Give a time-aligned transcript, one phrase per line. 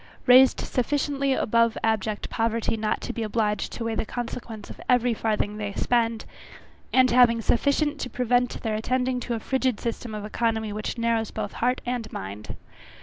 [0.25, 5.13] Raised sufficiently above abject poverty not to be obliged to weigh the consequence of every
[5.13, 6.25] farthing they spend,
[6.91, 11.29] and having sufficient to prevent their attending to a frigid system of economy which narrows
[11.29, 12.55] both heart and mind.